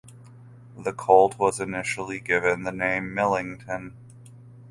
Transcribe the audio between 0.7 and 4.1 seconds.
The colt was initially given the name Millington.